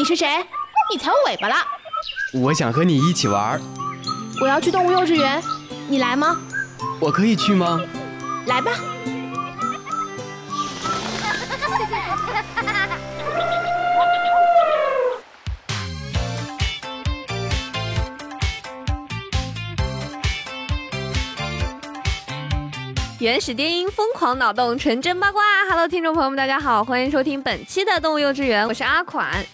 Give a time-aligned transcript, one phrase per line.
[0.00, 0.26] 你是谁？
[0.90, 1.56] 你踩我尾巴了！
[2.32, 3.60] 我想和你一起玩。
[4.40, 5.42] 我要去动物幼稚园，
[5.88, 6.38] 你来吗？
[6.98, 7.78] 我可以去吗？
[8.46, 8.70] 来吧。
[23.18, 25.42] 原始电音，疯狂脑洞，纯真八卦。
[25.68, 29.44] Hello，听众朋友们，大家好，欢迎收听本期的动物幼稚园，我是阿款。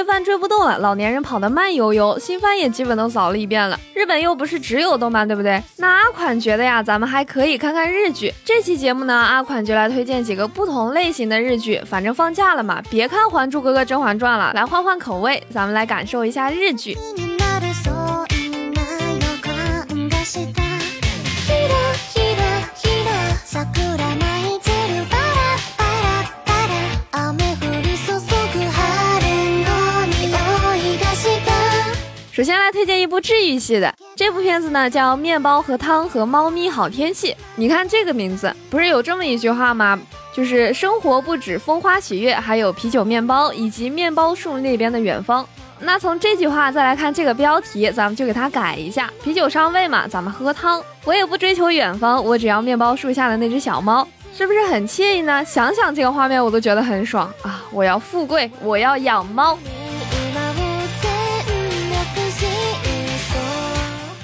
[0.00, 3.78] 追番追不动了，老年人跑得慢悠悠，新番也基本都扫了一遍了。
[3.92, 5.62] 日本又不是只有动漫，对不对？
[5.76, 8.32] 那阿款觉得呀，咱们还可以看看日剧。
[8.42, 11.82] 这期节目呢，阿款就来推荐几个不同类型的日剧。
[11.84, 16.96] 反正放假了嘛，别看《还珠格格》《甄嬛传》了，来换换口味，咱们来感受一下日剧。
[32.32, 37.32] 首先来推荐一部治愈系的，这部片子呢叫《面包和汤和猫咪好天气》。
[37.56, 39.98] 你看这个名字，不是有这么一句话吗？
[40.32, 45.44] 就是生活不止风花雪月，还有啤酒、面包以及面包树那边的远方。
[45.80, 50.80] 那从这句话再来看这个标题，咱们就给它改一下：啤酒上位嘛，咱们喝汤。
[51.04, 55.44] 我也不追求远方，我只要面包树下的那只小猫，是不是很惬意呢？
[55.44, 57.64] 想想这个画面，我都觉得很爽啊！
[57.72, 59.58] 我要富贵，我要养猫。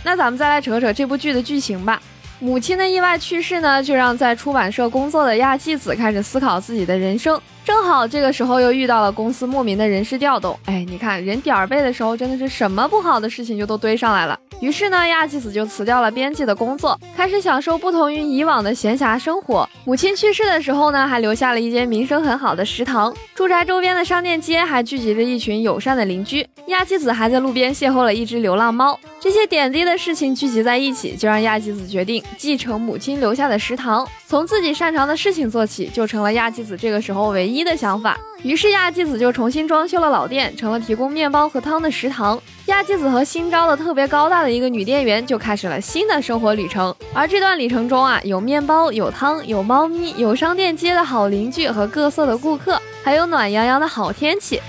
[0.07, 2.01] 那咱们再来扯扯这部剧的剧情吧。
[2.39, 7.41] 母亲的意外去世呢，就让在出版社工作的亚纪子开始思考自己的人生。
[7.65, 14.39] 正好这个时候又遇到了公司莫名的人事调动，哎，你看人点儿背的时候，真的是什么不好的事情就都堆上来了。
[14.61, 19.69] 于是呢，亚纪子就辞掉了编辑的工作，开始享受不同于以往的闲暇生活。
[19.85, 23.13] 母亲去世的时候呢，还留下了一间名声很好的食堂。
[23.35, 26.47] 住宅周边的商店街还聚集着一群友善的邻居。
[26.69, 28.99] 亚纪子还在路边邂逅了一只流浪猫。
[29.27, 38.17] 这些点滴的事情聚集在一起，就让亚纪子决定继承母亲留下的食堂，从自己擅长的事情做起，就成了亚纪子这个时候唯一的想法。
[38.45, 42.41] 于是亚纪子就重新装修了老店，成了提供面包和汤的食堂。
[42.67, 46.95] 亚纪子和新招的特别高大的一个女店员就开始了新的生活旅程。
[47.13, 54.63] 而这段旅程中啊，有面包，有汤，有猫咪，有商店街的好邻居和各色的顾客，还有暖洋洋的好天气。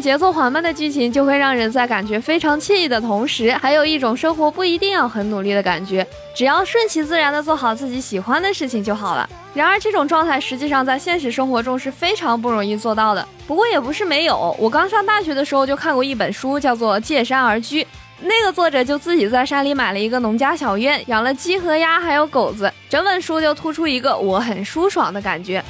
[0.00, 9.28] 节奏缓慢的剧情就会让人在感觉非常惬意的同时，还有一种生活不一定要很努力的感觉，只要顺其自然的做好自己喜欢的事情就好了。
[9.52, 13.26] 然而这种状态实际上在现实生活中是非常不容易做到的。
[13.46, 17.82] 不过也不是没有，我刚上大学的时候就看过一本书，叫做《借山而居》，
[18.22, 25.62] 那个作者就自己在山里买了一个农家小院，养了鸡和鸭，还有狗子，整本书就突出一个我很舒爽的感觉。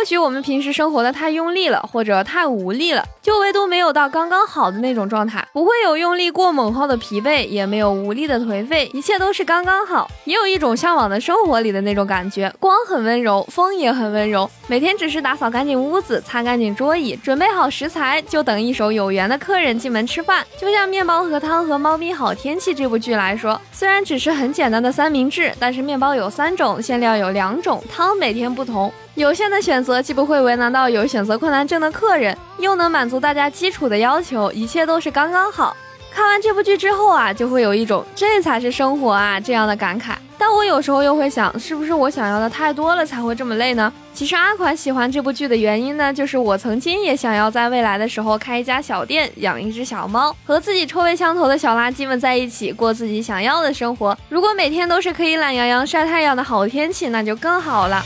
[0.00, 10.10] 或许我们平时生活的太用力了，或者太无力了，就唯独没有到刚刚好的那种状态，不会有用力过猛后的疲惫，也没有无力的颓废，一切都是刚刚好。
[10.24, 20.42] 也有一种向往的生活里的那种感觉，光很温柔，风也很温柔，每天只是打扫干净屋子，擦干净桌椅，准备好食材，就等一手有缘的客人进门吃饭。
[20.58, 28.90] 就像《面包和汤和猫咪好天气》这部剧来说，虽然只是很简单的三明治，但是面包有三种，馅料有两种，汤每天不同。
[29.14, 35.76] 有限的选择既不会为难到有选择困难症的客人，又能满足大家基础的要求，一切都是刚刚好。
[36.12, 40.14] 看完这部剧之后啊，就会有一种这才是生活啊这样的感慨。
[40.38, 43.92] 但我有时候又会想，是不是我想要的太多了才会这么累呢？
[44.14, 54.16] 其实阿款喜欢这部剧的原因呢，就是我曾经也想要在未来的时候开一家小店，养一只小猫，和自己臭味相投的小垃圾们在一起过自己想要的生活。
[54.28, 58.02] 如果每天都是可以懒洋洋晒太阳的好天气，那就更好了。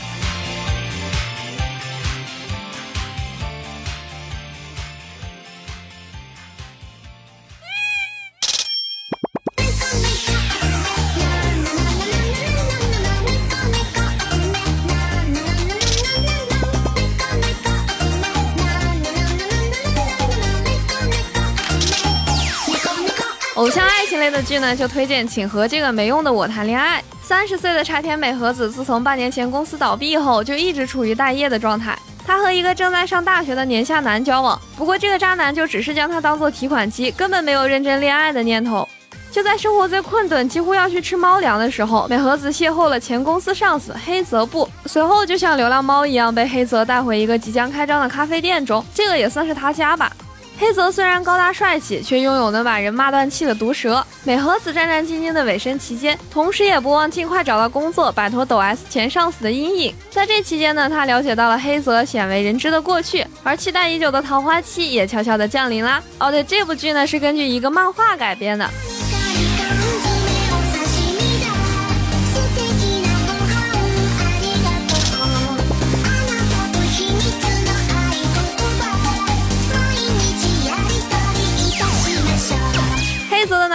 [23.65, 27.01] 偶像爱情类的剧呢，就推荐《请和这个没用的我谈恋爱》。
[27.27, 31.97] 三十岁的柴田美和子，自从半年前公司倒闭后，就一直处于待业的状态。
[32.27, 38.87] 她和一个正在上大学的年下男交往，不过这个渣男就只是将她当做提款机，根本没有认真恋爱的念头。
[39.31, 50.11] 就在生活最困顿，几乎要去吃猫粮的时候，美和子邂逅了前公司上司黑泽部，随后就像流浪猫一样被黑泽带回一个即将开张的咖啡店中，这个也算是他家吧。
[50.57, 54.05] 黑泽虽然高大帅气，却拥有能把人骂断气的毒舌。
[54.23, 59.93] 美和子战战兢兢的尾声期间，同时也不忘尽快找到工作，摆脱抖 S 前上司的阴影。
[60.09, 66.01] 在这期间呢，他了解到了黑泽鲜为人知的过去，而期待已久的桃花期也悄悄的降临啦。
[66.19, 68.69] 哦，对，这部剧呢是根据一个漫画改编的。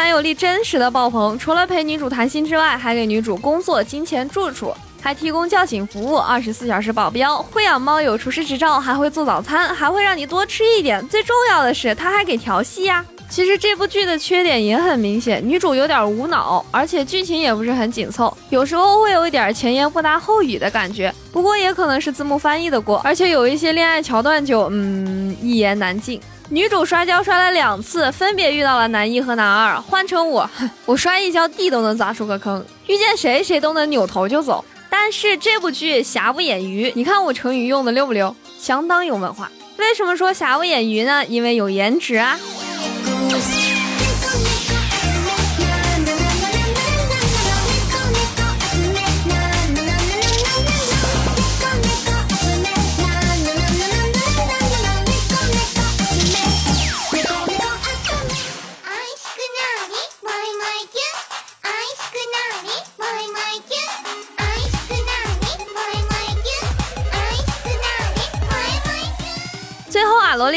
[0.01, 11.07] 男友力真实的爆棚，除了陪女主谈心之外，还给女主工作、金钱、住处，还提供叫醒服务、二十四小时保镖，会养猫，有厨师执照，还会做早餐，还会让你多吃一点。
[11.09, 13.05] 最重要的是，他还给调戏呀。
[13.29, 21.15] 其实这部剧的缺点也很明显，女主有点无脑，而且剧情也不是很紧凑，有时候会有一点前言不搭后语的感觉。
[21.31, 26.19] 不过也可能是字幕翻译的锅，而且有一些恋爱桥段就嗯一言难尽。
[26.53, 29.81] 女主摔跤摔了两次，分别遇到了男一和男二。
[29.81, 30.51] 换成我，
[30.85, 34.65] 我摔一跤地都能砸出个坑，遇见谁谁都能扭头就走。
[34.91, 38.35] 但是这部剧瑕不掩瑜，你看我成语用的溜不溜？
[38.59, 39.49] 相当有文化。
[39.77, 41.25] 为什么说瑕不掩瑜呢？
[41.27, 42.37] 因为有颜值啊。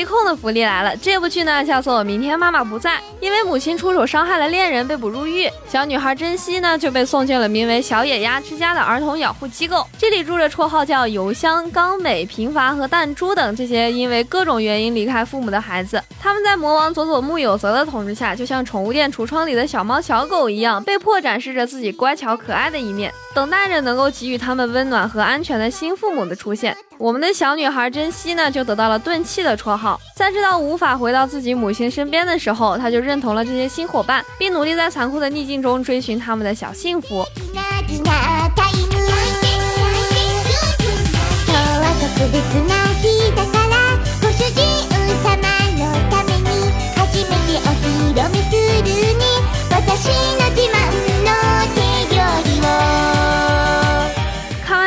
[0.03, 0.97] 萝莉控的福利来了！
[0.97, 5.50] 这部剧呢叫做《明天妈妈不在》，因为母亲出手伤害了恋人，被捕入狱。
[5.69, 16.03] 小女孩珍惜呢就被送进了名为“小野鸭之家”的儿童养护机构，这里住着绰号叫油香、刚美、平凡和弹珠等这些因为各种原因离开父母的孩子。
[16.19, 26.75] 他们在魔王佐佐木有泽的统治下，就像宠物店橱窗里的小猫小狗一样，被迫展示着自己乖巧可爱的一面，等待着能够给予他们温暖和安全的新父母的出现。
[26.98, 30.00] 我们的小女孩珍惜呢，就得到了钝器的绰号。
[30.16, 37.25] 在知道无法回到自己母亲身边的时候，她就认同了这些新伙伴，并努力在残酷的逆境中追寻他们的小幸福。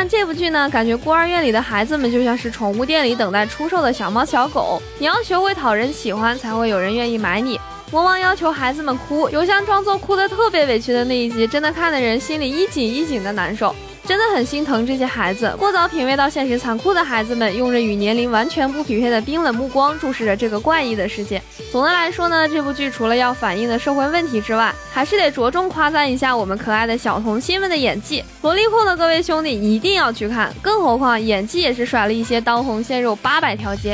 [0.07, 7.59] 这部剧呢，感觉孤儿院里的孩子们就像是宠物店里等待出售的小猫小狗，你要学会讨人喜欢，才会有人愿意买你。
[7.91, 13.75] 魔王要求孩子们哭，邮箱装作哭得特别委屈的那一集，真的看的人心里一紧一紧的难受。
[14.07, 21.41] 真的很心疼这些孩子，过早品味到现实残酷的孩子们，用着与年龄完全不匹配的冰冷目光注视着这个怪异的世界。
[21.73, 28.23] 总的来说呢，这部剧除了要反映的社会问题之外，还是得着重夸赞一下我们可爱的小童星们的演技。
[28.43, 33.93] 萝莉控的各位兄弟一定要去看，更何况演技也是甩了一些当红鲜肉八百条街。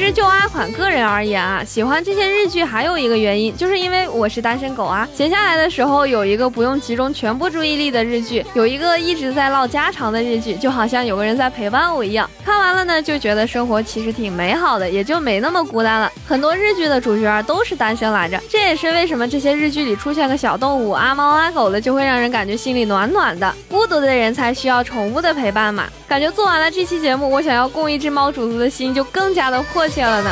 [0.00, 5.06] 其实就阿款个人而言啊，喜欢这些日剧还有一个原因，就是因为我是单身狗啊。
[5.14, 12.28] 闲下来的时候有一个不用集中全部注意力的日剧，有一个一直在唠家常的日剧，就好像有个人在陪伴我一样。
[12.42, 16.10] 看完了呢，就觉得生活其实挺美好的，也就没那么孤单了。
[16.26, 23.54] 很多日剧的主角都是单身来着，这也是为什么这些日剧里出现个小动物阿猫阿狗的，就会让人感觉心里暖暖的。
[23.68, 25.84] 孤独的人才需要宠物的陪伴嘛。
[26.08, 30.30] 感觉做完了这期节目，我想要供一只猫主子的心就更加的迫切了呢。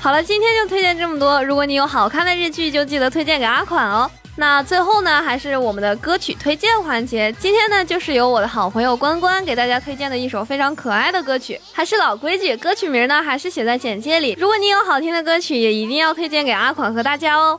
[0.00, 1.42] 好了，今天就推荐这么多。
[1.42, 4.10] 如果你有好看的日剧，就记得推荐给阿款哦。
[4.36, 7.34] 那最后呢，还是我们的歌曲推荐环节。
[7.38, 11.58] 今天呢，就是由我的好朋友关关给大家推荐的一首非常可爱的歌曲。
[11.72, 14.36] 还是老规矩，歌曲名呢还是写在简介里。
[14.38, 17.58] 如果你有好听的歌曲，也一定要推荐给阿款和大家哦。